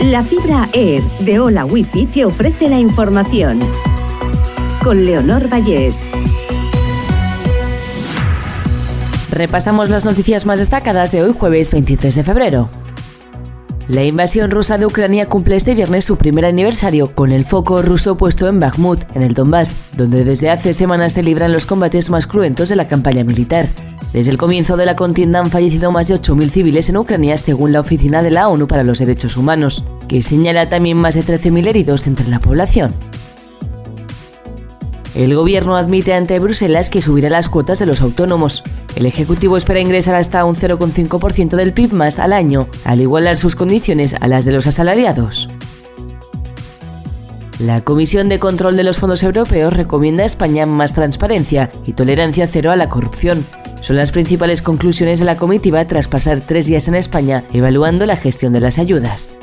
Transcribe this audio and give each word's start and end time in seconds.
La 0.00 0.22
fibra 0.22 0.68
Air 0.74 1.02
de 1.20 1.40
Hola 1.40 1.64
Wifi 1.64 2.04
te 2.04 2.26
ofrece 2.26 2.68
la 2.68 2.78
información. 2.78 3.58
Con 4.84 5.06
Leonor 5.06 5.50
Vallés. 5.50 6.06
Repasamos 9.30 9.88
las 9.88 10.04
noticias 10.04 10.44
más 10.44 10.58
destacadas 10.58 11.12
de 11.12 11.22
hoy 11.22 11.34
jueves 11.36 11.70
23 11.70 12.14
de 12.14 12.24
febrero. 12.24 12.68
La 13.88 14.04
invasión 14.04 14.50
rusa 14.50 14.76
de 14.76 14.84
Ucrania 14.84 15.30
cumple 15.30 15.56
este 15.56 15.74
viernes 15.74 16.04
su 16.04 16.18
primer 16.18 16.44
aniversario, 16.44 17.14
con 17.14 17.32
el 17.32 17.46
foco 17.46 17.80
ruso 17.80 18.18
puesto 18.18 18.48
en 18.48 18.60
Bakhmut, 18.60 19.00
en 19.14 19.22
el 19.22 19.32
Donbass, 19.32 19.72
donde 19.96 20.24
desde 20.24 20.50
hace 20.50 20.74
semanas 20.74 21.14
se 21.14 21.22
libran 21.22 21.52
los 21.52 21.64
combates 21.64 22.10
más 22.10 22.26
cruentos 22.26 22.68
de 22.68 22.76
la 22.76 22.86
campaña 22.86 23.24
militar. 23.24 23.66
Desde 24.12 24.30
el 24.30 24.38
comienzo 24.38 24.76
de 24.76 24.86
la 24.86 24.96
contienda 24.96 25.40
han 25.40 25.50
fallecido 25.50 25.92
más 25.92 26.08
de 26.08 26.14
8.000 26.14 26.50
civiles 26.50 26.88
en 26.88 26.96
Ucrania, 26.96 27.36
según 27.36 27.72
la 27.72 27.80
Oficina 27.80 28.22
de 28.22 28.30
la 28.30 28.48
ONU 28.48 28.66
para 28.66 28.82
los 28.82 28.98
Derechos 28.98 29.36
Humanos, 29.36 29.84
que 30.08 30.22
señala 30.22 30.68
también 30.68 30.96
más 30.96 31.14
de 31.14 31.24
13.000 31.24 31.66
heridos 31.66 32.06
entre 32.06 32.28
la 32.28 32.38
población. 32.38 32.94
El 35.16 35.34
gobierno 35.34 35.76
admite 35.76 36.12
ante 36.12 36.38
Bruselas 36.38 36.90
que 36.90 37.00
subirá 37.00 37.30
las 37.30 37.48
cuotas 37.48 37.78
de 37.78 37.86
los 37.86 38.02
autónomos. 38.02 38.62
El 38.96 39.06
Ejecutivo 39.06 39.56
espera 39.56 39.80
ingresar 39.80 40.14
hasta 40.14 40.44
un 40.44 40.56
0,5% 40.56 41.56
del 41.56 41.72
PIB 41.72 41.94
más 41.94 42.18
al 42.18 42.34
año, 42.34 42.68
al 42.84 43.00
igualar 43.00 43.38
sus 43.38 43.56
condiciones 43.56 44.14
a 44.20 44.28
las 44.28 44.44
de 44.44 44.52
los 44.52 44.66
asalariados. 44.66 45.48
La 47.58 47.80
Comisión 47.80 48.28
de 48.28 48.38
Control 48.38 48.76
de 48.76 48.84
los 48.84 48.98
Fondos 48.98 49.22
Europeos 49.22 49.72
recomienda 49.72 50.22
a 50.22 50.26
España 50.26 50.66
más 50.66 50.92
transparencia 50.92 51.70
y 51.86 51.94
tolerancia 51.94 52.46
cero 52.46 52.70
a 52.70 52.76
la 52.76 52.90
corrupción. 52.90 53.46
Son 53.80 53.96
las 53.96 54.12
principales 54.12 54.62
conclusiones 54.62 55.18
de 55.18 55.24
la 55.24 55.36
comitiva 55.36 55.84
tras 55.86 56.08
pasar 56.08 56.40
tres 56.40 56.66
días 56.66 56.88
en 56.88 56.94
España 56.94 57.44
evaluando 57.52 58.06
la 58.06 58.16
gestión 58.16 58.52
de 58.52 58.60
las 58.60 58.78
ayudas. 58.78 59.36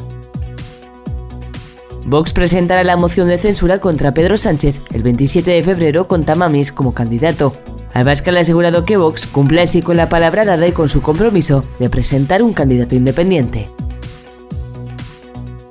Vox 2.06 2.34
presentará 2.34 2.84
la 2.84 2.98
moción 2.98 3.30
de 3.30 3.38
censura 3.38 3.80
contra 3.80 4.14
Pedro 4.14 4.38
Sánchez 4.38 4.82
el 4.94 5.04
27 5.04 5.52
de 5.52 5.64
febrero 5.64 6.08
con 6.08 6.26
Tamamis 6.26 6.72
como 6.72 6.94
candidato. 6.94 7.54
Abascal 7.94 8.38
ha 8.38 8.42
asegurado 8.42 8.86
que 8.86 8.98
Vox 8.98 9.26
cumple 9.28 9.62
así 9.62 9.82
con 9.82 9.98
la 9.98 10.10
palabra 10.10 10.44
dada 10.44 10.68
y 10.68 10.72
con 10.72 10.90
su 10.90 11.02
compromiso 11.02 11.64
de 11.80 11.90
presentar 11.90 12.42
un 12.42 12.54
candidato 12.54 12.96
independiente. 12.96 13.70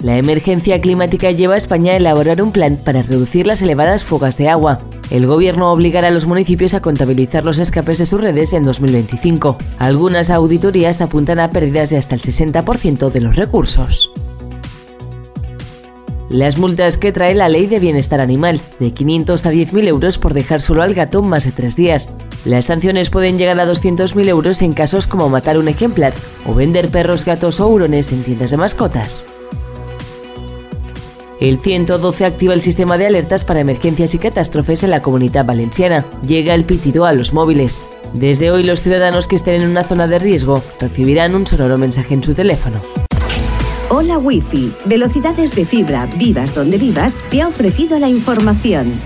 La 0.02 0.16
emergencia 0.16 0.80
climática 0.80 1.30
lleva 1.30 1.54
a 1.54 1.58
España 1.58 1.92
a 1.92 1.96
elaborar 1.96 2.42
un 2.42 2.50
plan 2.50 2.76
para 2.76 3.02
reducir 3.02 3.46
las 3.46 3.62
elevadas 3.62 4.02
fugas 4.02 4.36
de 4.36 4.48
agua. 4.48 4.78
El 5.10 5.28
gobierno 5.28 5.70
obligará 5.70 6.08
a 6.08 6.10
los 6.10 6.26
municipios 6.26 6.74
a 6.74 6.82
contabilizar 6.82 7.44
los 7.44 7.58
escapes 7.58 7.98
de 7.98 8.06
sus 8.06 8.20
redes 8.20 8.52
en 8.52 8.64
2025. 8.64 9.56
Algunas 9.78 10.30
auditorías 10.30 11.00
apuntan 11.00 11.38
a 11.38 11.50
pérdidas 11.50 11.90
de 11.90 11.98
hasta 11.98 12.16
el 12.16 12.20
60% 12.20 13.12
de 13.12 13.20
los 13.20 13.36
recursos. 13.36 14.12
Las 16.30 16.58
multas 16.58 16.98
que 16.98 17.12
trae 17.12 17.34
la 17.34 17.48
ley 17.48 17.66
de 17.66 17.78
bienestar 17.78 18.20
animal, 18.20 18.60
de 18.80 18.90
500 18.90 19.46
a 19.46 19.52
10.000 19.52 19.86
euros 19.86 20.18
por 20.18 20.34
dejar 20.34 20.62
solo 20.62 20.82
al 20.82 20.94
gato 20.94 21.22
más 21.22 21.44
de 21.44 21.52
tres 21.52 21.76
días. 21.76 22.14
Las 22.44 22.64
sanciones 22.64 23.08
pueden 23.10 23.38
llegar 23.38 23.60
a 23.60 23.66
200.000 23.66 24.26
euros 24.28 24.62
en 24.62 24.72
casos 24.72 25.06
como 25.06 25.28
matar 25.28 25.58
un 25.58 25.68
ejemplar 25.68 26.12
o 26.44 26.54
vender 26.54 26.88
perros, 26.88 27.24
gatos 27.24 27.60
o 27.60 27.68
hurones 27.68 28.10
en 28.10 28.24
tiendas 28.24 28.50
de 28.50 28.56
mascotas. 28.56 29.26
El 31.42 31.58
112 31.58 32.24
activa 32.24 32.54
el 32.54 32.62
sistema 32.62 32.96
de 32.98 33.06
alertas 33.06 33.42
para 33.42 33.58
emergencias 33.58 34.14
y 34.14 34.18
catástrofes 34.20 34.84
en 34.84 34.90
la 34.90 35.02
comunidad 35.02 35.44
valenciana. 35.44 36.04
Llega 36.24 36.54
el 36.54 36.64
pitido 36.64 37.04
a 37.04 37.12
los 37.12 37.32
móviles. 37.32 37.88
Desde 38.12 38.52
hoy 38.52 38.62
los 38.62 38.80
ciudadanos 38.80 39.26
que 39.26 39.34
estén 39.34 39.60
en 39.60 39.68
una 39.68 39.82
zona 39.82 40.06
de 40.06 40.20
riesgo 40.20 40.62
recibirán 40.78 41.34
un 41.34 41.44
sonoro 41.44 41.78
mensaje 41.78 42.14
en 42.14 42.22
su 42.22 42.34
teléfono. 42.34 42.76
Hola 43.90 44.18
Wi-Fi, 44.18 44.72
velocidades 44.84 45.56
de 45.56 45.64
fibra, 45.64 46.06
vivas 46.16 46.54
donde 46.54 46.78
vivas, 46.78 47.18
te 47.32 47.42
ha 47.42 47.48
ofrecido 47.48 47.98
la 47.98 48.08
información. 48.08 49.00